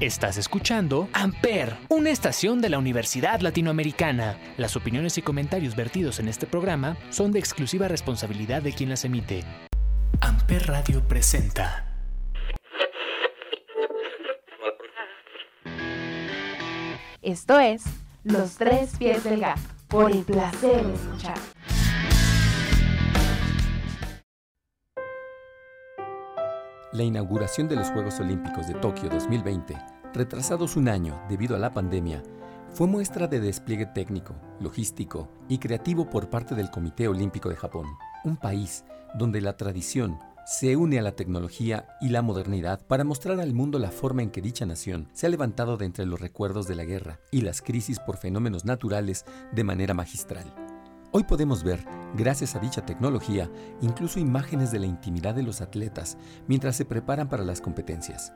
Estás 0.00 0.38
escuchando 0.38 1.10
Amper, 1.12 1.76
una 1.90 2.08
estación 2.08 2.62
de 2.62 2.70
la 2.70 2.78
Universidad 2.78 3.40
Latinoamericana. 3.40 4.38
Las 4.56 4.74
opiniones 4.74 5.18
y 5.18 5.22
comentarios 5.22 5.76
vertidos 5.76 6.20
en 6.20 6.28
este 6.28 6.46
programa 6.46 6.96
son 7.10 7.32
de 7.32 7.38
exclusiva 7.38 7.86
responsabilidad 7.86 8.62
de 8.62 8.72
quien 8.72 8.88
las 8.88 9.04
emite. 9.04 9.44
Amper 10.22 10.68
Radio 10.68 11.06
presenta. 11.06 11.84
Esto 17.20 17.58
es 17.58 17.84
Los 18.24 18.56
Tres 18.56 18.92
Pies 18.98 19.22
del 19.24 19.40
Gato, 19.40 19.60
por 19.86 20.10
el 20.10 20.22
placer 20.22 20.82
de 20.82 20.94
escuchar. 20.94 21.36
La 26.92 27.04
inauguración 27.04 27.68
de 27.68 27.76
los 27.76 27.88
Juegos 27.90 28.18
Olímpicos 28.18 28.66
de 28.66 28.74
Tokio 28.74 29.08
2020, 29.08 29.76
retrasados 30.12 30.76
un 30.76 30.88
año 30.88 31.22
debido 31.28 31.54
a 31.54 31.58
la 31.60 31.72
pandemia, 31.72 32.20
fue 32.72 32.88
muestra 32.88 33.28
de 33.28 33.38
despliegue 33.38 33.86
técnico, 33.86 34.34
logístico 34.58 35.28
y 35.48 35.58
creativo 35.58 36.10
por 36.10 36.28
parte 36.30 36.56
del 36.56 36.68
Comité 36.72 37.06
Olímpico 37.06 37.48
de 37.48 37.54
Japón, 37.54 37.86
un 38.24 38.36
país 38.36 38.84
donde 39.14 39.40
la 39.40 39.56
tradición 39.56 40.18
se 40.44 40.74
une 40.74 40.98
a 40.98 41.02
la 41.02 41.12
tecnología 41.12 41.86
y 42.00 42.08
la 42.08 42.22
modernidad 42.22 42.84
para 42.84 43.04
mostrar 43.04 43.38
al 43.38 43.54
mundo 43.54 43.78
la 43.78 43.92
forma 43.92 44.22
en 44.22 44.30
que 44.30 44.42
dicha 44.42 44.66
nación 44.66 45.08
se 45.12 45.26
ha 45.26 45.30
levantado 45.30 45.76
de 45.76 45.86
entre 45.86 46.06
los 46.06 46.20
recuerdos 46.20 46.66
de 46.66 46.74
la 46.74 46.84
guerra 46.84 47.20
y 47.30 47.42
las 47.42 47.62
crisis 47.62 48.00
por 48.00 48.16
fenómenos 48.16 48.64
naturales 48.64 49.26
de 49.52 49.62
manera 49.62 49.94
magistral. 49.94 50.69
Hoy 51.12 51.24
podemos 51.24 51.64
ver, 51.64 51.84
gracias 52.14 52.54
a 52.54 52.60
dicha 52.60 52.86
tecnología, 52.86 53.50
incluso 53.80 54.20
imágenes 54.20 54.70
de 54.70 54.78
la 54.78 54.86
intimidad 54.86 55.34
de 55.34 55.42
los 55.42 55.60
atletas 55.60 56.16
mientras 56.46 56.76
se 56.76 56.84
preparan 56.84 57.28
para 57.28 57.42
las 57.42 57.60
competencias. 57.60 58.32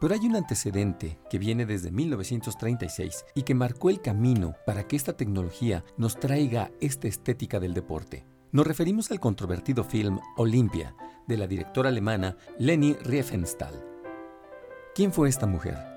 Pero 0.00 0.14
hay 0.14 0.20
un 0.20 0.34
antecedente 0.34 1.18
que 1.28 1.38
viene 1.38 1.66
desde 1.66 1.90
1936 1.90 3.26
y 3.34 3.42
que 3.42 3.54
marcó 3.54 3.90
el 3.90 4.00
camino 4.00 4.54
para 4.64 4.88
que 4.88 4.96
esta 4.96 5.14
tecnología 5.14 5.84
nos 5.98 6.18
traiga 6.18 6.70
esta 6.80 7.06
estética 7.06 7.60
del 7.60 7.74
deporte. 7.74 8.24
Nos 8.50 8.66
referimos 8.66 9.10
al 9.10 9.20
controvertido 9.20 9.84
film 9.84 10.20
Olympia, 10.38 10.96
de 11.28 11.36
la 11.36 11.46
directora 11.46 11.90
alemana 11.90 12.38
Leni 12.58 12.94
Riefenstahl. 12.94 13.84
¿Quién 14.94 15.12
fue 15.12 15.28
esta 15.28 15.46
mujer? 15.46 15.93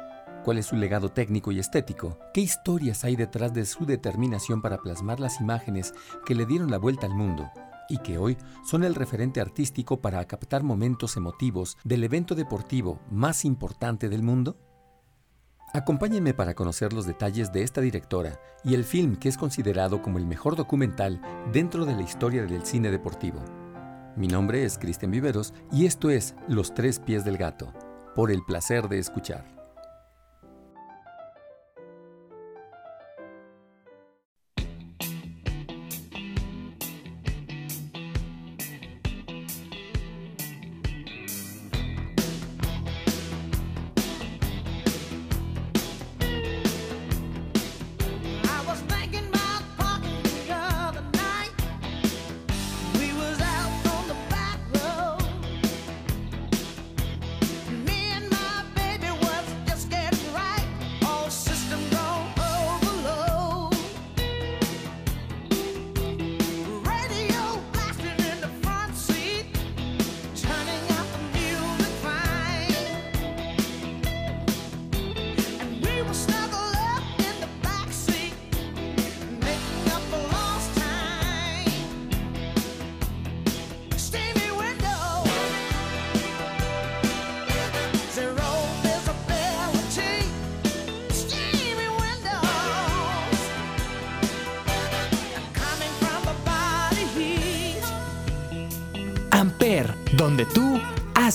Cuál 0.48 0.60
es 0.60 0.68
su 0.68 0.78
legado 0.78 1.10
técnico 1.10 1.52
y 1.52 1.60
estético, 1.60 2.18
qué 2.34 2.40
historias 2.40 3.04
hay 3.04 3.18
detrás 3.18 3.54
de 3.54 3.66
su 3.66 3.86
determinación 3.86 4.62
para 4.62 4.78
plasmar 4.78 5.20
las 5.20 5.42
imágenes 5.42 5.94
que 6.26 6.36
le 6.36 6.46
dieron 6.46 6.72
la 6.72 6.78
vuelta 6.78 7.06
al 7.06 7.14
mundo 7.14 7.52
y 7.90 7.98
que 7.98 8.18
hoy 8.18 8.38
son 8.66 8.86
el 8.86 8.96
referente 8.96 9.42
artístico 9.42 10.00
para 10.00 10.24
captar 10.24 10.64
momentos 10.64 11.18
emotivos 11.18 11.78
del 11.84 12.06
evento 12.06 12.34
deportivo 12.34 13.02
más 13.12 13.44
importante 13.44 14.08
del 14.08 14.24
mundo? 14.24 14.56
Acompáñenme 15.74 16.34
para 16.34 16.54
conocer 16.56 16.94
los 16.94 17.06
detalles 17.06 17.52
de 17.52 17.64
esta 17.64 17.82
directora 17.82 18.40
y 18.64 18.74
el 18.74 18.86
film 18.86 19.18
que 19.18 19.28
es 19.28 19.38
considerado 19.38 20.02
como 20.02 20.18
el 20.18 20.26
mejor 20.26 20.56
documental 20.56 21.22
dentro 21.52 21.86
de 21.86 21.94
la 21.94 22.04
historia 22.04 22.46
del 22.46 22.66
cine 22.66 22.90
deportivo. 22.90 23.44
Mi 24.16 24.30
nombre 24.30 24.64
es 24.64 24.78
Cristian 24.78 25.12
Viveros 25.12 25.54
y 25.74 25.88
esto 25.88 26.10
es 26.10 26.36
Los 26.48 26.74
Tres 26.74 27.00
Pies 27.00 27.26
del 27.26 27.36
Gato, 27.36 27.74
por 28.16 28.32
el 28.32 28.46
placer 28.46 28.88
de 28.88 29.00
escuchar. 29.00 29.57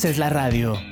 Haces 0.02 0.18
la 0.18 0.30
radio. 0.30 0.91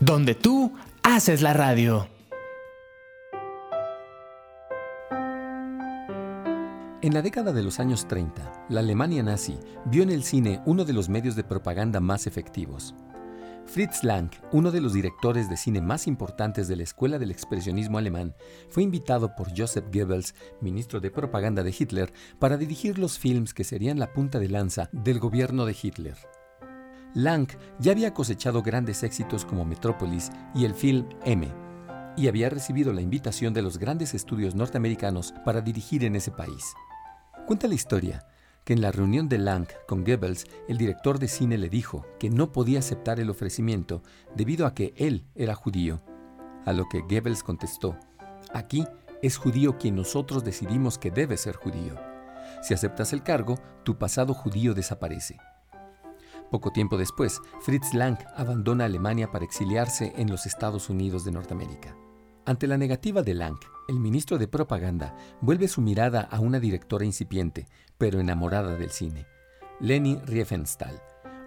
Donde 0.00 0.34
tú 0.34 0.74
haces 1.02 1.40
la 1.40 1.54
radio. 1.54 2.06
En 7.00 7.14
la 7.14 7.22
década 7.22 7.54
de 7.54 7.62
los 7.62 7.80
años 7.80 8.06
30, 8.06 8.66
la 8.68 8.80
Alemania 8.80 9.22
nazi 9.22 9.58
vio 9.86 10.02
en 10.02 10.10
el 10.10 10.24
cine 10.24 10.60
uno 10.66 10.84
de 10.84 10.92
los 10.92 11.08
medios 11.08 11.36
de 11.36 11.44
propaganda 11.44 12.00
más 12.00 12.26
efectivos. 12.26 12.94
Fritz 13.64 14.04
Lang, 14.04 14.28
uno 14.52 14.70
de 14.70 14.82
los 14.82 14.92
directores 14.92 15.48
de 15.48 15.56
cine 15.56 15.80
más 15.80 16.06
importantes 16.06 16.68
de 16.68 16.76
la 16.76 16.82
Escuela 16.82 17.18
del 17.18 17.30
Expresionismo 17.30 17.96
alemán, 17.96 18.34
fue 18.68 18.82
invitado 18.82 19.34
por 19.36 19.58
Joseph 19.58 19.86
Goebbels, 19.90 20.34
ministro 20.60 21.00
de 21.00 21.10
propaganda 21.10 21.62
de 21.62 21.74
Hitler, 21.76 22.12
para 22.38 22.58
dirigir 22.58 22.98
los 22.98 23.18
films 23.18 23.54
que 23.54 23.64
serían 23.64 23.98
la 23.98 24.12
punta 24.12 24.38
de 24.38 24.50
lanza 24.50 24.90
del 24.92 25.18
gobierno 25.18 25.64
de 25.64 25.74
Hitler. 25.82 26.16
Lang 27.16 27.48
ya 27.78 27.92
había 27.92 28.12
cosechado 28.12 28.62
grandes 28.62 29.02
éxitos 29.02 29.46
como 29.46 29.64
Metrópolis 29.64 30.30
y 30.54 30.66
el 30.66 30.74
film 30.74 31.08
M, 31.24 31.48
y 32.14 32.28
había 32.28 32.50
recibido 32.50 32.92
la 32.92 33.00
invitación 33.00 33.54
de 33.54 33.62
los 33.62 33.78
grandes 33.78 34.12
estudios 34.12 34.54
norteamericanos 34.54 35.32
para 35.42 35.62
dirigir 35.62 36.04
en 36.04 36.14
ese 36.14 36.30
país. 36.30 36.74
Cuenta 37.46 37.68
la 37.68 37.74
historia 37.74 38.26
que 38.64 38.74
en 38.74 38.82
la 38.82 38.92
reunión 38.92 39.30
de 39.30 39.38
Lang 39.38 39.66
con 39.88 40.04
Goebbels, 40.04 40.44
el 40.68 40.76
director 40.76 41.18
de 41.18 41.28
cine 41.28 41.56
le 41.56 41.70
dijo 41.70 42.04
que 42.18 42.28
no 42.28 42.52
podía 42.52 42.80
aceptar 42.80 43.18
el 43.18 43.30
ofrecimiento 43.30 44.02
debido 44.34 44.66
a 44.66 44.74
que 44.74 44.92
él 44.98 45.24
era 45.34 45.54
judío. 45.54 46.02
A 46.66 46.74
lo 46.74 46.86
que 46.86 47.00
Goebbels 47.00 47.42
contestó, 47.42 47.96
aquí 48.52 48.84
es 49.22 49.38
judío 49.38 49.78
quien 49.78 49.96
nosotros 49.96 50.44
decidimos 50.44 50.98
que 50.98 51.10
debe 51.10 51.38
ser 51.38 51.56
judío. 51.56 51.94
Si 52.60 52.74
aceptas 52.74 53.14
el 53.14 53.22
cargo, 53.22 53.54
tu 53.84 53.96
pasado 53.96 54.34
judío 54.34 54.74
desaparece. 54.74 55.38
Poco 56.50 56.70
tiempo 56.70 56.96
después, 56.96 57.40
Fritz 57.60 57.92
Lang 57.92 58.18
abandona 58.36 58.84
Alemania 58.84 59.30
para 59.30 59.44
exiliarse 59.44 60.12
en 60.16 60.30
los 60.30 60.46
Estados 60.46 60.88
Unidos 60.88 61.24
de 61.24 61.32
Norteamérica. 61.32 61.96
Ante 62.44 62.68
la 62.68 62.78
negativa 62.78 63.22
de 63.22 63.34
Lang, 63.34 63.58
el 63.88 63.98
ministro 63.98 64.38
de 64.38 64.46
Propaganda 64.46 65.16
vuelve 65.40 65.66
su 65.66 65.80
mirada 65.80 66.20
a 66.20 66.38
una 66.38 66.60
directora 66.60 67.04
incipiente, 67.04 67.66
pero 67.98 68.20
enamorada 68.20 68.76
del 68.76 68.90
cine, 68.90 69.26
Leni 69.80 70.20
Riefenstahl, 70.24 71.02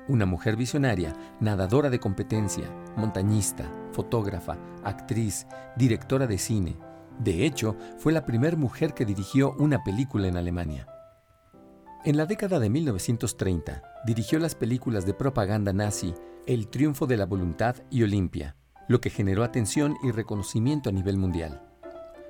una 0.10 0.26
mujer 0.26 0.58
visionaria, 0.58 1.16
nadadora 1.40 1.90
de 1.90 2.00
competencia, 2.00 2.70
montañista, 2.98 3.72
fotógrafa, 3.94 4.58
actriz, 4.84 5.48
directora 5.78 6.28
de 6.28 6.38
cine. 6.38 6.78
De 7.20 7.46
hecho, 7.46 7.78
fue 7.98 8.12
la 8.12 8.26
primera 8.26 8.58
mujer 8.58 8.94
que 8.94 9.06
dirigió 9.06 9.54
una 9.54 9.84
película 9.84 10.28
en 10.28 10.36
Alemania. 10.36 10.88
En 12.06 12.18
la 12.18 12.26
década 12.26 12.60
de 12.60 12.70
1930, 12.70 13.84
dirigió 14.06 14.40
las 14.40 14.56
películas 14.56 15.06
de 15.06 15.14
propaganda 15.14 15.74
nazi 15.74 16.14
El 16.46 16.68
triunfo 16.68 17.06
de 17.06 17.18
la 17.18 17.26
voluntad 17.26 17.76
y 17.90 18.04
Olimpia, 18.04 18.56
lo 18.88 19.02
que 19.02 19.10
generó 19.10 19.44
atención 19.44 19.96
y 20.04 20.12
reconocimiento 20.12 20.90
a 20.90 20.94
nivel 20.94 21.18
mundial. 21.18 21.62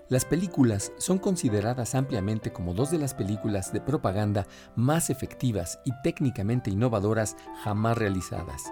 Las 0.09 0.25
películas 0.25 0.91
son 0.97 1.19
consideradas 1.19 1.93
ampliamente 1.93 2.51
como 2.51 2.73
dos 2.73 2.89
de 2.89 2.97
las 2.97 3.13
películas 3.13 3.71
de 3.71 3.79
propaganda 3.79 4.47
más 4.75 5.11
efectivas 5.11 5.79
y 5.85 5.91
técnicamente 6.03 6.71
innovadoras 6.71 7.37
jamás 7.63 7.97
realizadas. 7.97 8.63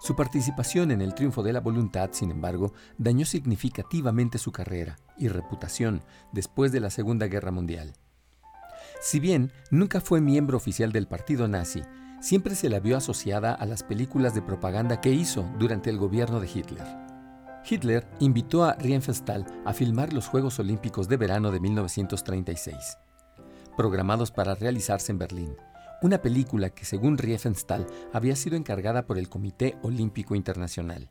Su 0.00 0.16
participación 0.16 0.90
en 0.90 1.00
el 1.00 1.14
triunfo 1.14 1.42
de 1.42 1.52
la 1.52 1.60
voluntad, 1.60 2.10
sin 2.12 2.30
embargo, 2.30 2.72
dañó 2.98 3.24
significativamente 3.24 4.38
su 4.38 4.52
carrera 4.52 4.96
y 5.16 5.28
reputación 5.28 6.02
después 6.32 6.72
de 6.72 6.80
la 6.80 6.90
Segunda 6.90 7.26
Guerra 7.26 7.52
Mundial. 7.52 7.94
Si 9.00 9.20
bien 9.20 9.52
nunca 9.70 10.00
fue 10.00 10.20
miembro 10.20 10.56
oficial 10.56 10.90
del 10.90 11.06
partido 11.06 11.46
nazi, 11.46 11.82
siempre 12.20 12.54
se 12.54 12.68
la 12.68 12.80
vio 12.80 12.96
asociada 12.96 13.54
a 13.54 13.64
las 13.64 13.84
películas 13.84 14.34
de 14.34 14.42
propaganda 14.42 15.00
que 15.00 15.10
hizo 15.10 15.48
durante 15.58 15.88
el 15.90 15.98
gobierno 15.98 16.40
de 16.40 16.50
Hitler. 16.52 16.84
Hitler 17.68 18.06
invitó 18.18 18.64
a 18.64 18.74
Riefenstahl 18.74 19.46
a 19.64 19.72
filmar 19.72 20.12
los 20.12 20.26
Juegos 20.26 20.58
Olímpicos 20.58 21.08
de 21.08 21.16
Verano 21.16 21.52
de 21.52 21.60
1936, 21.60 22.98
programados 23.76 24.32
para 24.32 24.54
realizarse 24.54 25.12
en 25.12 25.18
Berlín, 25.18 25.56
una 26.02 26.18
película 26.18 26.70
que 26.70 26.84
según 26.84 27.18
Riefenstahl 27.18 27.86
había 28.12 28.34
sido 28.34 28.56
encargada 28.56 29.06
por 29.06 29.18
el 29.18 29.28
Comité 29.28 29.76
Olímpico 29.82 30.34
Internacional. 30.34 31.10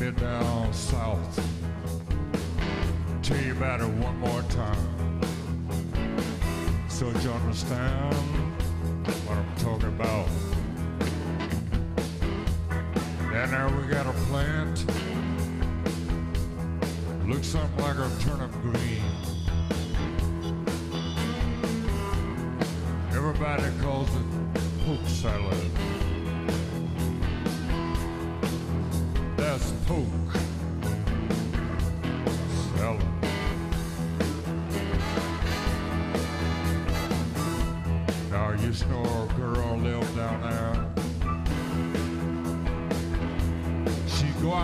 me 0.00 0.10
down 0.12 0.72
south. 0.72 1.40
Tell 3.22 3.36
you 3.38 3.52
about 3.52 3.80
it 3.80 3.88
one 3.88 4.18
more 4.18 4.42
time. 4.42 5.20
So 6.88 7.08
you 7.08 7.30
understand? 7.30 8.47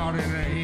out 0.04 0.14
in 0.16 0.32
the 0.32 0.44
heat. 0.44 0.63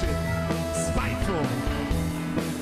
Wretched, 0.00 0.16
spiteful, 0.92 1.44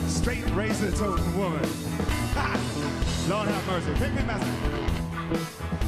straight 0.09 0.51
razor 0.51 0.91
toting 0.91 1.39
woman. 1.39 1.61
Lord 3.29 3.49
have 3.49 3.67
mercy. 3.67 3.93
Pick 3.95 4.13
me, 4.15 4.23
master. 4.23 5.88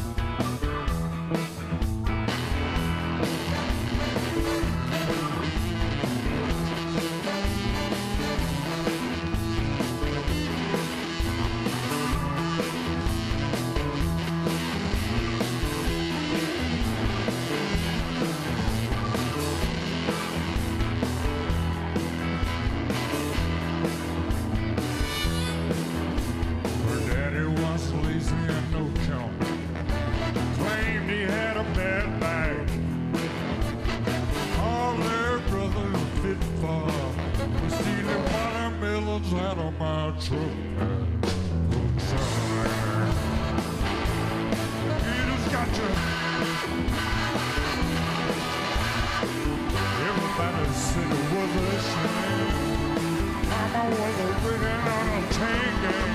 tango. 55.31 56.10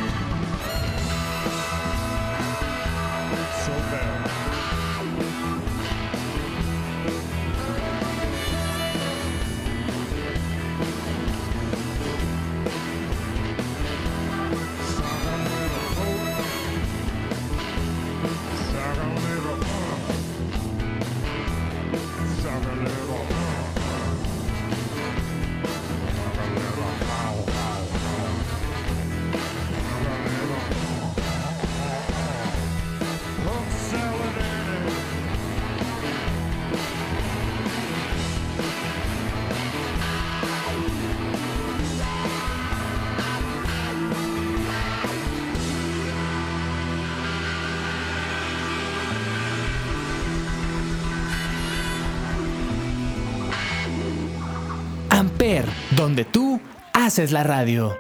Donde 56.06 56.24
tú 56.24 56.62
haces 56.94 57.32
la 57.32 57.42
radio. 57.42 57.98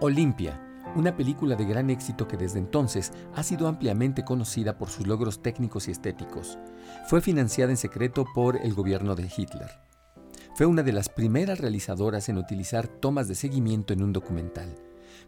Olimpia, 0.00 0.60
una 0.96 1.16
película 1.16 1.54
de 1.54 1.64
gran 1.64 1.88
éxito 1.88 2.26
que 2.26 2.36
desde 2.36 2.58
entonces 2.58 3.12
ha 3.32 3.44
sido 3.44 3.68
ampliamente 3.68 4.24
conocida 4.24 4.76
por 4.76 4.88
sus 4.88 5.06
logros 5.06 5.40
técnicos 5.40 5.86
y 5.86 5.92
estéticos. 5.92 6.58
Fue 7.06 7.20
financiada 7.20 7.70
en 7.70 7.76
secreto 7.76 8.24
por 8.34 8.56
el 8.56 8.74
gobierno 8.74 9.14
de 9.14 9.30
Hitler. 9.36 9.70
Fue 10.56 10.66
una 10.66 10.82
de 10.82 10.92
las 10.92 11.08
primeras 11.08 11.60
realizadoras 11.60 12.28
en 12.28 12.38
utilizar 12.38 12.88
tomas 12.88 13.28
de 13.28 13.36
seguimiento 13.36 13.92
en 13.92 14.02
un 14.02 14.12
documental, 14.12 14.74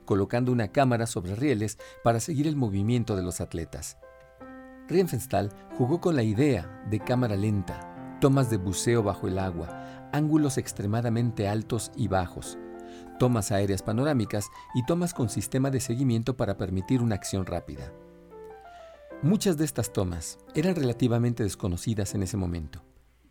colocando 0.05 0.51
una 0.51 0.73
cámara 0.73 1.07
sobre 1.07 1.37
rieles 1.37 1.79
para 2.03 2.19
seguir 2.19 2.49
el 2.49 2.57
movimiento 2.57 3.15
de 3.15 3.23
los 3.23 3.41
atletas. 3.41 3.99
Riefenstahl 4.89 5.53
jugó 5.79 6.01
con 6.01 6.17
la 6.17 6.25
idea 6.25 6.85
de 6.91 6.99
cámara 6.99 7.37
lenta, 7.37 7.86
tomas 8.21 8.51
de 8.51 8.57
buceo 8.57 9.03
bajo 9.03 9.29
el 9.29 9.39
agua, 9.39 10.09
ángulos 10.13 10.59
extremadamente 10.59 11.49
altos 11.49 11.93
y 11.97 12.09
bajos, 12.09 12.59
tomas 13.19 13.53
aéreas 13.53 13.83
panorámicas 13.83 14.49
y 14.75 14.85
tomas 14.85 15.15
con 15.15 15.29
sistema 15.29 15.71
de 15.71 15.81
seguimiento 15.81 16.37
para 16.37 16.57
permitir 16.57 17.03
una 17.03 17.15
acción 17.15 17.47
rápida. 17.47 17.93
Muchas 19.23 19.57
de 19.57 19.65
estas 19.65 19.93
tomas 19.93 20.39
eran 20.55 20.75
relativamente 20.75 21.43
desconocidas 21.43 22.15
en 22.15 22.23
ese 22.23 22.37
momento, 22.37 22.83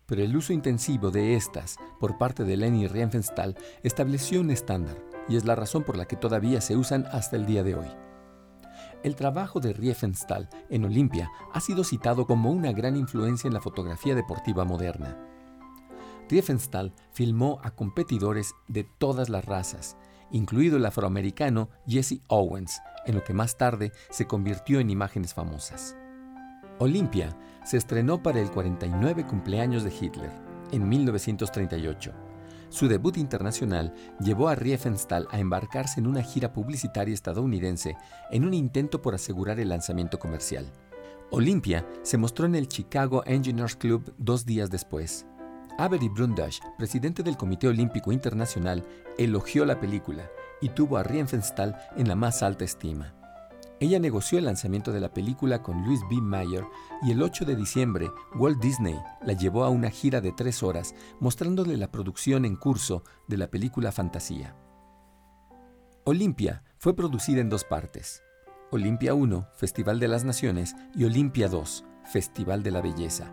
pero 0.06 0.24
el 0.24 0.36
uso 0.36 0.54
intensivo 0.54 1.12
de 1.12 1.36
estas 1.36 1.78
por 2.00 2.18
parte 2.18 2.44
de 2.44 2.58
Leni 2.58 2.88
Riefenstahl 2.88 3.56
estableció 3.84 4.42
un 4.42 4.52
estándar 4.52 4.98
y 5.28 5.36
es 5.36 5.46
la 5.46 5.56
razón 5.56 5.84
por 5.84 5.98
la 5.98 6.06
que 6.06 6.16
todavía 6.16 6.62
se 6.62 6.76
usan 6.76 7.06
hasta 7.12 7.36
el 7.36 7.46
día 7.46 7.64
de 7.64 7.76
hoy. 7.76 8.05
El 9.06 9.16
trabajo 9.16 9.60
de 9.60 9.72
Riefenstahl 9.72 10.50
en 10.68 10.84
Olimpia 10.84 11.32
ha 11.54 11.60
sido 11.60 11.84
citado 11.84 12.26
como 12.26 12.50
una 12.50 12.72
gran 12.72 12.96
influencia 12.96 13.48
en 13.48 13.54
la 13.54 13.62
fotografía 13.62 14.16
deportiva 14.16 14.66
moderna. 14.66 15.16
Riefenstahl 16.28 16.92
filmó 17.12 17.60
a 17.62 17.70
competidores 17.70 18.56
de 18.68 18.84
todas 18.84 19.30
las 19.30 19.46
razas, 19.46 19.96
incluido 20.32 20.78
el 20.78 20.88
afroamericano 20.88 21.70
Jesse 21.88 22.20
Owens, 22.30 22.82
en 23.06 23.14
lo 23.14 23.24
que 23.24 23.36
más 23.36 23.60
tarde 23.60 23.92
se 24.10 24.26
convirtió 24.26 24.80
en 24.80 24.90
imágenes 24.90 25.36
famosas. 25.36 25.96
Olimpia 26.80 27.38
se 27.64 27.78
estrenó 27.78 28.24
para 28.24 28.40
el 28.40 28.50
49 28.50 29.24
cumpleaños 29.28 29.84
de 29.84 29.94
Hitler, 29.94 30.32
en 30.72 30.90
1938. 30.90 32.12
Su 32.70 32.88
debut 32.88 33.18
internacional 33.18 33.94
llevó 34.20 34.48
a 34.48 34.56
Riefenstahl 34.56 35.28
a 35.32 35.40
embarcarse 35.40 36.00
en 36.00 36.08
una 36.08 36.22
gira 36.22 36.54
publicitaria 36.54 37.14
estadounidense 37.14 37.98
en 38.32 38.46
un 38.46 38.54
intento 38.54 39.02
por 39.02 39.16
asegurar 39.16 39.60
el 39.60 39.70
lanzamiento 39.70 40.20
comercial. 40.20 40.72
Olimpia 41.32 41.86
se 42.04 42.18
mostró 42.18 42.46
en 42.46 42.56
el 42.56 42.68
Chicago 42.68 43.24
Engineers 43.26 43.76
Club 43.76 44.14
dos 44.18 44.46
días 44.46 44.70
después. 44.70 45.26
Avery 45.78 46.08
Brundage, 46.08 46.60
presidente 46.78 47.24
del 47.24 47.36
Comité 47.36 47.68
Olímpico 47.68 48.12
Internacional, 48.12 48.86
elogió 49.18 49.66
la 49.66 49.80
película 49.80 50.30
y 50.62 50.70
tuvo 50.70 50.98
a 50.98 51.04
Riefenstahl 51.04 51.76
en 51.98 52.08
la 52.08 52.16
más 52.16 52.44
alta 52.44 52.64
estima. 52.64 53.14
Ella 53.82 54.00
negoció 54.00 54.38
el 54.38 54.46
lanzamiento 54.46 54.94
de 54.94 55.02
la 55.02 55.14
película 55.14 55.62
con 55.62 55.84
Louis 55.84 56.00
B. 56.10 56.22
Mayer 56.22 56.66
y 57.02 57.12
el 57.12 57.22
8 57.22 57.44
de 57.44 57.58
diciembre 57.58 58.10
Walt 58.36 58.62
Disney 58.62 58.98
la 59.22 59.34
llevó 59.34 59.66
a 59.66 59.70
una 59.70 59.90
gira 59.90 60.22
de 60.22 60.32
tres 60.32 60.64
horas 60.64 60.96
mostrándole 61.20 61.76
la 61.76 61.92
producción 61.92 62.46
en 62.46 62.56
curso 62.56 63.04
de 63.28 63.38
la 63.38 63.48
película 63.48 63.92
Fantasía. 63.92 64.56
Olimpia 66.06 66.64
fue 66.78 66.96
producida 66.96 67.42
en 67.42 67.50
dos 67.50 67.66
partes. 67.66 68.24
Olimpia 68.72 69.14
1, 69.14 69.48
Festival 69.56 70.00
de 70.00 70.08
las 70.08 70.24
Naciones, 70.24 70.76
y 70.96 71.04
Olimpia 71.04 71.50
2, 71.50 71.84
Festival 72.04 72.64
de 72.64 72.72
la 72.72 72.82
Belleza. 72.82 73.32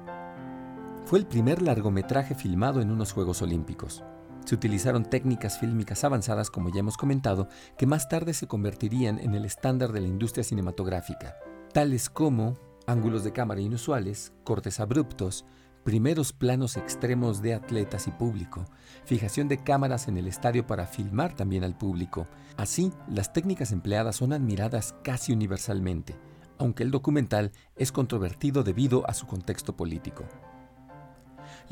Fue 1.05 1.19
el 1.19 1.27
primer 1.27 1.63
largometraje 1.63 2.35
filmado 2.35 2.81
en 2.81 2.91
unos 2.91 3.13
Juegos 3.13 3.43
Olímpicos. 3.43 4.03
Se 4.45 4.55
utilizaron 4.55 5.05
técnicas 5.05 5.59
fílmicas 5.59 6.03
avanzadas, 6.05 6.51
como 6.51 6.71
ya 6.71 6.81
hemos 6.81 6.97
comentado, 6.97 7.49
que 7.79 7.87
más 7.87 8.09
tarde 8.09 8.35
se 8.35 8.49
convertirían 8.49 9.19
en 9.19 9.35
el 9.35 9.45
estándar 9.45 9.93
de 9.93 10.01
la 10.01 10.09
industria 10.09 10.45
cinematográfica, 10.45 11.37
tales 11.73 12.11
como 12.11 12.59
ángulos 12.87 13.23
de 13.25 13.33
cámara 13.33 13.61
inusuales, 13.61 14.33
cortes 14.45 14.81
abruptos, 14.81 15.45
primeros 15.85 16.33
planos 16.33 16.77
extremos 16.77 17.43
de 17.43 17.55
atletas 17.55 18.07
y 18.07 18.11
público, 18.11 18.65
fijación 19.05 19.49
de 19.49 19.59
cámaras 19.59 20.09
en 20.09 20.17
el 20.17 20.27
estadio 20.27 20.67
para 20.67 20.87
filmar 20.87 21.35
también 21.35 21.65
al 21.65 21.77
público. 21.77 22.27
Así, 22.57 22.93
las 23.09 23.33
técnicas 23.33 23.73
empleadas 23.73 24.17
son 24.17 24.33
admiradas 24.33 24.95
casi 25.03 25.33
universalmente, 25.33 26.17
aunque 26.59 26.83
el 26.83 26.91
documental 26.91 27.53
es 27.77 27.93
controvertido 27.93 28.63
debido 28.63 29.09
a 29.09 29.15
su 29.15 29.27
contexto 29.27 29.77
político. 29.77 30.25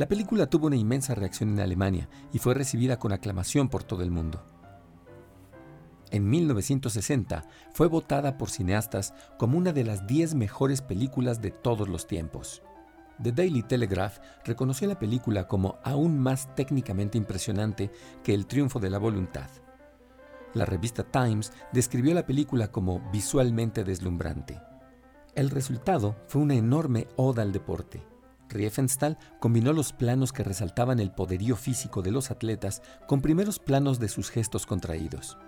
La 0.00 0.09
película 0.09 0.49
tuvo 0.49 0.69
una 0.69 0.76
inmensa 0.76 1.14
reacción 1.14 1.50
en 1.50 1.61
Alemania 1.61 2.09
y 2.33 2.38
fue 2.38 2.54
recibida 2.54 2.99
con 2.99 3.12
aclamación 3.12 3.69
por 3.69 3.83
todo 3.85 4.02
el 4.02 4.11
mundo. 4.11 4.42
En 6.11 6.26
1960 6.26 7.45
fue 7.75 7.87
votada 7.87 8.38
por 8.38 8.49
cineastas 8.49 9.12
como 9.37 9.59
una 9.59 9.75
de 9.75 9.85
las 9.85 10.07
10 10.07 10.37
mejores 10.37 10.80
películas 10.80 11.42
de 11.42 11.50
todos 11.50 11.87
los 11.87 12.07
tiempos. 12.07 12.62
The 13.23 13.33
Daily 13.33 13.62
Telegraph 13.62 14.21
reconoció 14.47 14.88
la 14.88 14.99
película 14.99 15.47
como 15.47 15.76
aún 15.85 16.19
más 16.19 16.49
técnicamente 16.54 17.19
impresionante 17.19 17.90
que 18.25 18.33
El 18.33 18.47
Triunfo 18.47 18.80
de 18.80 18.88
la 18.88 18.97
Voluntad. 18.97 19.50
La 20.54 20.64
revista 20.64 21.02
Times 21.02 21.52
describió 21.75 22.14
la 22.14 22.25
película 22.25 22.73
como 22.73 23.07
visualmente 23.12 23.85
deslumbrante. 23.85 24.62
El 25.35 25.50
resultado 25.50 26.16
fue 26.26 26.40
una 26.40 26.54
enorme 26.54 27.07
oda 27.16 27.42
al 27.42 27.52
deporte. 27.52 28.02
Riefenstahl 28.50 29.16
combinó 29.38 29.73
los 29.73 29.92
planos 29.92 30.33
que 30.33 30.45
resaltaban 30.45 31.00
el 31.00 31.12
poderío 31.12 31.57
físico 31.57 32.02
de 32.02 32.11
los 32.11 32.30
atletas 32.30 32.83
con 33.07 33.23
primeros 33.23 33.59
planos 33.59 33.99
de 33.99 34.09
sus 34.09 34.30
gestos 34.30 34.66
contraídos. 34.66 35.38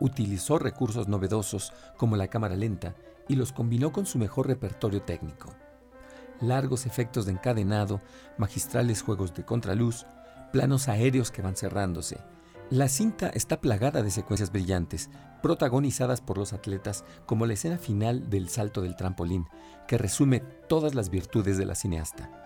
Utilizó 0.00 0.58
recursos 0.58 1.08
novedosos 1.08 1.72
como 1.96 2.16
la 2.16 2.28
cámara 2.28 2.56
lenta 2.56 2.94
y 3.28 3.36
los 3.36 3.52
combinó 3.52 3.92
con 3.92 4.06
su 4.06 4.18
mejor 4.18 4.46
repertorio 4.46 5.02
técnico. 5.02 5.54
Largos 6.40 6.86
efectos 6.86 7.26
de 7.26 7.32
encadenado, 7.32 8.00
magistrales 8.38 9.02
juegos 9.02 9.34
de 9.34 9.44
contraluz, 9.44 10.06
planos 10.52 10.88
aéreos 10.88 11.30
que 11.30 11.42
van 11.42 11.56
cerrándose, 11.56 12.18
la 12.70 12.88
cinta 12.88 13.28
está 13.28 13.60
plagada 13.60 14.02
de 14.02 14.10
secuencias 14.10 14.50
brillantes, 14.50 15.10
protagonizadas 15.42 16.20
por 16.20 16.38
los 16.38 16.52
atletas, 16.52 17.04
como 17.24 17.46
la 17.46 17.52
escena 17.52 17.78
final 17.78 18.28
del 18.28 18.48
salto 18.48 18.82
del 18.82 18.96
trampolín, 18.96 19.46
que 19.86 19.98
resume 19.98 20.40
todas 20.68 20.94
las 20.94 21.10
virtudes 21.10 21.58
de 21.58 21.66
la 21.66 21.76
cineasta. 21.76 22.45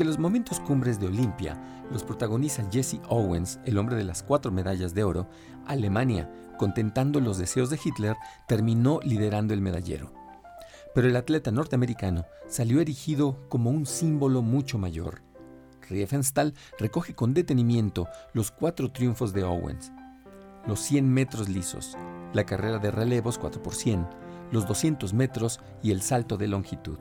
Los 0.00 0.18
momentos 0.18 0.60
cumbres 0.60 0.98
de 0.98 1.08
Olimpia 1.08 1.60
los 1.92 2.04
protagoniza 2.04 2.66
Jesse 2.72 3.00
Owens, 3.08 3.60
el 3.66 3.76
hombre 3.76 3.96
de 3.96 4.04
las 4.04 4.22
cuatro 4.22 4.50
medallas 4.50 4.94
de 4.94 5.04
oro, 5.04 5.28
Alemania, 5.66 6.28
contentando 6.58 7.20
los 7.20 7.36
deseos 7.36 7.68
de 7.68 7.78
Hitler, 7.82 8.16
terminó 8.48 9.00
liderando 9.04 9.52
el 9.52 9.60
medallero. 9.60 10.10
Pero 10.94 11.06
el 11.06 11.16
atleta 11.16 11.50
norteamericano 11.50 12.24
salió 12.48 12.80
erigido 12.80 13.46
como 13.50 13.70
un 13.70 13.84
símbolo 13.84 14.40
mucho 14.40 14.78
mayor. 14.78 15.20
Riefenstahl 15.88 16.54
recoge 16.78 17.14
con 17.14 17.34
detenimiento 17.34 18.08
los 18.32 18.50
cuatro 18.50 18.90
triunfos 18.90 19.34
de 19.34 19.44
Owens, 19.44 19.92
los 20.66 20.80
100 20.80 21.12
metros 21.12 21.48
lisos, 21.48 21.96
la 22.32 22.44
carrera 22.44 22.78
de 22.78 22.90
relevos 22.90 23.38
4 23.38 23.62
por 23.62 23.74
100, 23.74 24.08
los 24.50 24.66
200 24.66 25.12
metros 25.12 25.60
y 25.82 25.90
el 25.90 26.00
salto 26.00 26.38
de 26.38 26.48
longitud. 26.48 26.98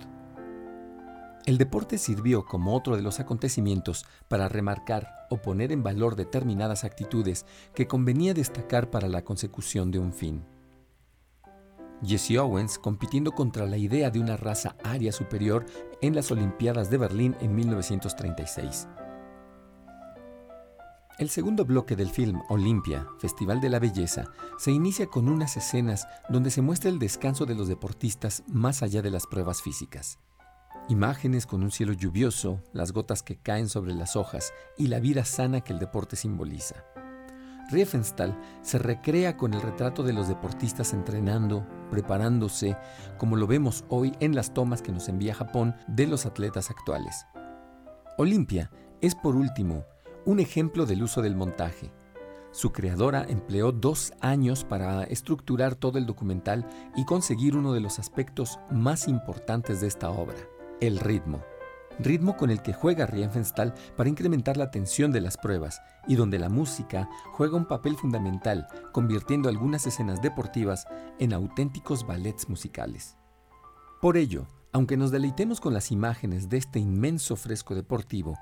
El 1.50 1.58
deporte 1.58 1.98
sirvió 1.98 2.46
como 2.46 2.76
otro 2.76 2.96
de 2.96 3.02
los 3.02 3.20
acontecimientos 3.20 4.06
para 4.28 4.50
remarcar 4.50 5.26
o 5.32 5.42
poner 5.42 5.72
en 5.72 5.82
valor 5.82 6.16
determinadas 6.16 6.84
actitudes 6.84 7.44
que 7.74 7.88
convenía 7.88 8.36
destacar 8.36 8.92
para 8.92 9.08
la 9.08 9.24
consecución 9.24 9.90
de 9.90 9.98
un 9.98 10.14
fin. 10.14 10.46
Jesse 12.04 12.38
Owens 12.38 12.78
compitiendo 12.78 13.32
contra 13.32 13.66
la 13.66 13.78
idea 13.78 14.12
de 14.12 14.20
una 14.20 14.38
raza 14.38 14.76
aria 14.84 15.12
superior 15.12 15.66
en 16.04 16.14
las 16.14 16.30
Olimpiadas 16.30 16.92
de 16.92 17.00
Berlín 17.00 17.36
en 17.42 17.56
1936. 17.56 18.88
El 21.18 21.30
segundo 21.32 21.66
bloque 21.66 21.96
del 21.96 22.12
film 22.12 22.44
Olimpia, 22.50 23.08
Festival 23.18 23.60
de 23.60 23.70
la 23.70 23.80
Belleza, 23.80 24.26
se 24.60 24.70
inicia 24.70 25.08
con 25.08 25.28
unas 25.28 25.58
escenas 25.58 26.08
donde 26.30 26.52
se 26.52 26.62
muestra 26.62 26.92
el 26.92 27.00
descanso 27.00 27.48
de 27.48 27.56
los 27.56 27.68
deportistas 27.68 28.44
más 28.46 28.84
allá 28.84 29.02
de 29.02 29.10
las 29.10 29.26
pruebas 29.26 29.64
físicas. 29.64 30.20
Imágenes 30.90 31.46
con 31.46 31.62
un 31.62 31.70
cielo 31.70 31.94
lluvioso, 31.94 32.64
las 32.74 32.94
gotas 32.94 33.22
que 33.22 33.38
caen 33.38 33.70
sobre 33.70 33.94
las 33.94 34.16
hojas 34.16 34.52
y 34.76 34.88
la 34.88 35.00
vida 35.00 35.24
sana 35.24 35.62
que 35.62 35.72
el 35.72 35.78
deporte 35.78 36.16
simboliza. 36.16 36.84
Riefenstahl 37.70 38.36
se 38.64 38.80
recrea 38.80 39.38
con 39.38 39.54
el 39.54 39.62
retrato 39.62 40.02
de 40.02 40.14
los 40.14 40.28
deportistas 40.28 40.94
entrenando, 40.94 41.64
preparándose, 41.92 42.76
como 43.20 43.36
lo 43.36 43.46
vemos 43.46 43.86
hoy 43.90 44.16
en 44.20 44.34
las 44.34 44.52
tomas 44.56 44.82
que 44.82 44.92
nos 44.92 45.08
envía 45.10 45.36
Japón 45.36 45.76
de 45.88 46.08
los 46.08 46.26
atletas 46.26 46.72
actuales. 46.72 47.28
Olimpia 48.18 48.72
es, 49.00 49.14
por 49.14 49.36
último, 49.36 49.86
un 50.26 50.40
ejemplo 50.40 50.88
del 50.88 51.04
uso 51.04 51.22
del 51.22 51.36
montaje. 51.36 51.94
Su 52.50 52.72
creadora 52.72 53.28
empleó 53.30 53.72
dos 53.72 54.12
años 54.22 54.64
para 54.64 55.04
estructurar 55.04 55.76
todo 55.76 56.00
el 56.00 56.08
documental 56.08 56.68
y 56.96 57.06
conseguir 57.06 57.56
uno 57.56 57.74
de 57.74 57.80
los 57.80 58.00
aspectos 58.00 58.58
más 58.72 59.08
importantes 59.08 59.82
de 59.82 59.88
esta 59.88 60.10
obra, 60.10 60.40
el 60.82 61.00
ritmo. 61.00 61.44
Ritmo 62.00 62.38
con 62.38 62.50
el 62.50 62.62
que 62.62 62.74
juega 62.74 63.06
Riefenstahl 63.06 63.74
para 63.98 64.10
incrementar 64.10 64.56
la 64.56 64.72
tensión 64.72 65.12
de 65.12 65.20
las 65.20 65.38
pruebas 65.38 65.82
y 66.08 66.16
donde 66.16 66.40
la 66.40 66.48
música 66.48 67.10
juega 67.34 67.58
un 67.58 67.66
papel 67.66 67.98
fundamental, 67.98 68.68
convirtiendo 68.94 69.50
algunas 69.50 69.86
escenas 69.86 70.22
deportivas 70.22 70.88
en 71.20 71.34
auténticos 71.34 72.08
ballets 72.08 72.48
musicales. 72.48 73.18
Por 74.02 74.16
ello, 74.16 74.48
aunque 74.72 74.96
nos 74.96 75.12
deleitemos 75.12 75.60
con 75.60 75.74
las 75.74 75.92
imágenes 75.92 76.48
de 76.48 76.58
este 76.58 76.80
inmenso 76.80 77.36
fresco 77.36 77.76
deportivo, 77.76 78.38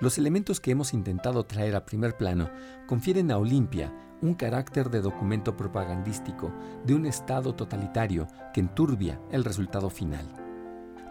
los 0.00 0.16
elementos 0.16 0.60
que 0.60 0.70
hemos 0.70 0.94
intentado 0.94 1.44
traer 1.44 1.76
a 1.76 1.84
primer 1.84 2.16
plano 2.16 2.48
confieren 2.86 3.30
a 3.30 3.36
Olimpia 3.36 3.92
un 4.22 4.34
carácter 4.34 4.88
de 4.88 5.02
documento 5.02 5.56
propagandístico 5.56 6.50
de 6.86 6.94
un 6.94 7.04
Estado 7.04 7.54
totalitario 7.54 8.26
que 8.54 8.60
enturbia 8.60 9.20
el 9.32 9.44
resultado 9.44 9.90
final. 9.90 10.41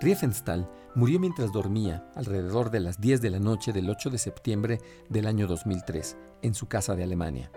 Riefenstahl 0.02 0.68
murió 0.96 1.20
mientras 1.20 1.52
dormía 1.52 2.12
alrededor 2.16 2.72
de 2.72 2.80
las 2.80 3.00
10 3.00 3.22
de 3.22 3.30
la 3.30 3.40
noche 3.40 3.72
del 3.72 3.88
8 3.88 4.10
de 4.10 4.18
septiembre 4.18 4.82
del 5.10 5.28
año 5.28 5.46
2003 5.46 6.18
en 6.42 6.56
su 6.56 6.68
casa 6.68 6.96
de 6.96 7.04
Alemania. 7.04 7.52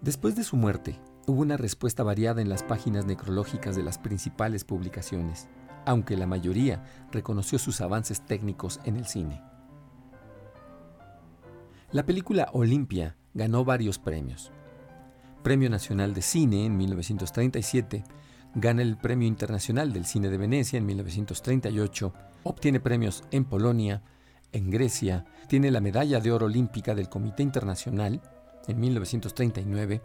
Después 0.00 0.34
de 0.34 0.42
su 0.42 0.56
muerte, 0.56 0.98
hubo 1.28 1.42
una 1.42 1.56
respuesta 1.56 2.02
variada 2.02 2.42
en 2.42 2.48
las 2.48 2.64
páginas 2.64 3.06
necrológicas 3.06 3.76
de 3.76 3.84
las 3.84 3.98
principales 3.98 4.64
publicaciones, 4.64 5.46
aunque 5.86 6.16
la 6.16 6.26
mayoría 6.26 6.82
reconoció 7.12 7.60
sus 7.60 7.80
avances 7.80 8.26
técnicos 8.26 8.80
en 8.84 8.96
el 8.96 9.06
cine. 9.06 9.44
La 11.92 12.04
película 12.04 12.48
Olimpia 12.52 13.16
ganó 13.32 13.64
varios 13.64 14.00
premios. 14.00 14.50
Premio 15.44 15.70
Nacional 15.70 16.14
de 16.14 16.22
Cine 16.22 16.66
en 16.66 16.76
1937, 16.76 18.02
gana 18.54 18.82
el 18.82 18.96
Premio 18.96 19.26
Internacional 19.26 19.92
del 19.92 20.04
Cine 20.04 20.28
de 20.28 20.36
Venecia 20.36 20.78
en 20.78 20.86
1938, 20.86 22.12
obtiene 22.42 22.80
premios 22.80 23.24
en 23.30 23.44
Polonia, 23.44 24.02
en 24.52 24.70
Grecia, 24.70 25.24
tiene 25.48 25.70
la 25.70 25.80
Medalla 25.80 26.20
de 26.20 26.30
Oro 26.30 26.46
Olímpica 26.46 26.94
del 26.94 27.08
Comité 27.08 27.42
Internacional 27.42 28.20
en 28.68 28.80
1939. 28.80 30.02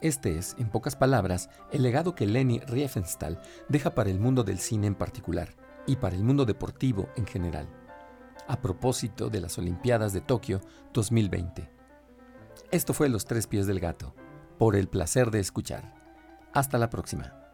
Este 0.00 0.38
es, 0.38 0.56
en 0.58 0.70
pocas 0.70 0.96
palabras, 0.96 1.50
el 1.72 1.82
legado 1.82 2.14
que 2.14 2.26
Leni 2.26 2.60
Riefenstahl 2.60 3.40
deja 3.68 3.94
para 3.94 4.10
el 4.10 4.18
mundo 4.18 4.44
del 4.44 4.58
cine 4.58 4.86
en 4.86 4.94
particular 4.94 5.54
y 5.86 5.96
para 5.96 6.16
el 6.16 6.24
mundo 6.24 6.44
deportivo 6.44 7.08
en 7.16 7.26
general. 7.26 7.68
A 8.48 8.60
propósito 8.60 9.28
de 9.28 9.40
las 9.40 9.58
Olimpiadas 9.58 10.12
de 10.12 10.20
Tokio 10.20 10.60
2020. 10.92 11.70
Esto 12.70 12.94
fue 12.94 13.08
Los 13.08 13.26
Tres 13.26 13.46
Pies 13.46 13.66
del 13.66 13.80
Gato, 13.80 14.14
por 14.58 14.76
el 14.76 14.88
placer 14.88 15.30
de 15.30 15.40
escuchar. 15.40 15.94
Hasta 16.52 16.78
la 16.78 16.88
próxima. 16.88 17.45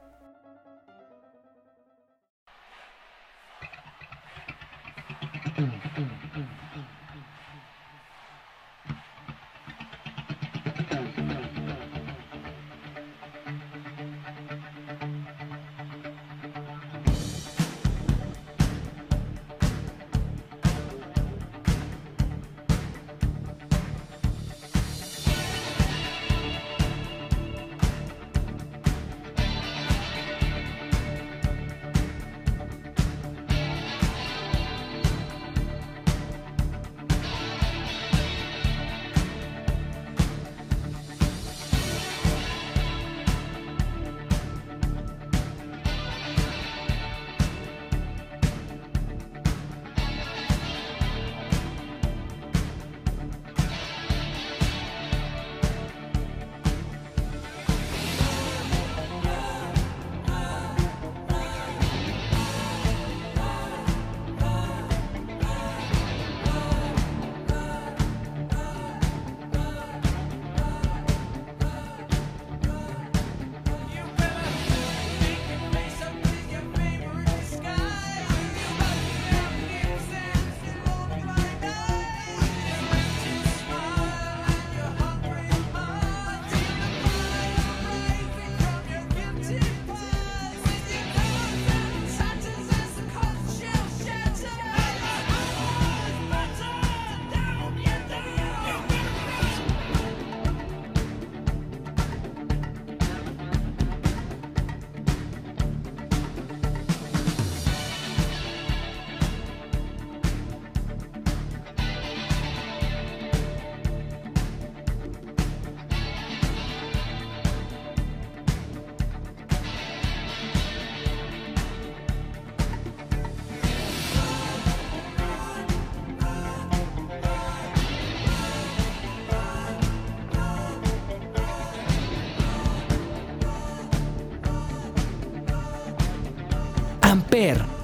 Amper. 137.22 137.81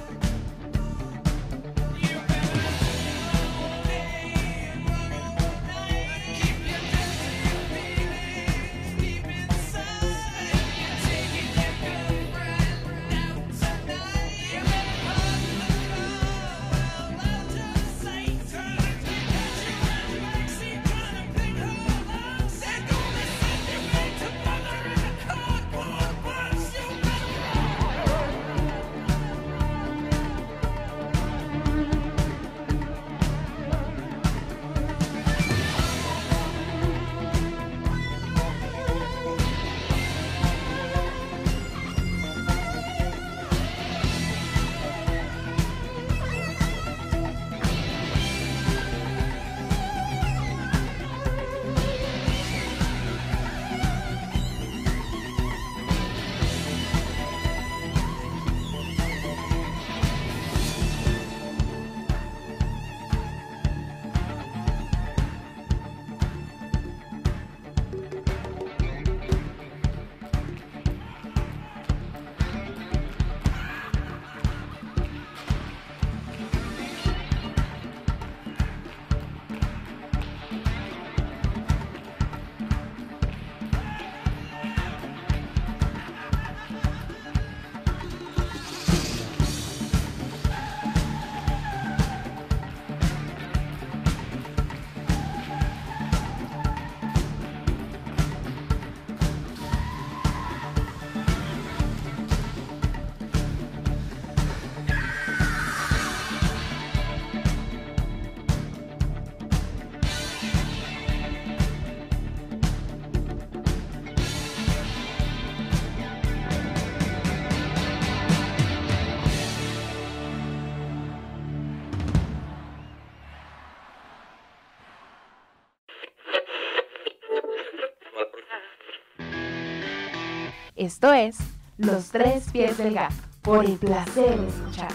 Esto 130.79 131.11
es 131.11 131.35
Los 131.75 132.05
Tres 132.05 132.45
Pies 132.53 132.77
del 132.77 132.93
Gato, 132.93 133.13
por 133.41 133.65
el 133.65 133.75
placer 133.75 134.39
de 134.39 134.47
escuchar. 134.47 134.87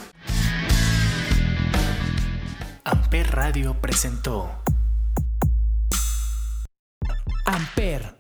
Amper 2.85 3.31
Radio 3.31 3.79
presentó 3.83 4.51
Amper, 7.45 8.17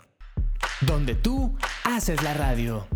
donde 0.82 1.14
tú 1.14 1.56
haces 1.84 2.22
la 2.22 2.34
radio. 2.34 2.86